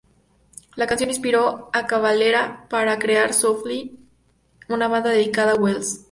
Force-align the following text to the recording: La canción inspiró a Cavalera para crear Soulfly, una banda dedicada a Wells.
La 0.75 0.87
canción 0.87 1.11
inspiró 1.11 1.69
a 1.73 1.85
Cavalera 1.85 2.65
para 2.71 2.97
crear 2.97 3.35
Soulfly, 3.35 3.99
una 4.67 4.87
banda 4.87 5.11
dedicada 5.11 5.51
a 5.51 5.55
Wells. 5.57 5.99